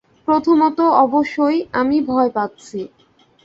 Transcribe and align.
প্রথমত, 0.27 0.79
অবশ্যই, 1.03 1.57
আমি 1.73 1.97
ভয় 2.01 2.29
পাচ্ছি। 2.29 2.79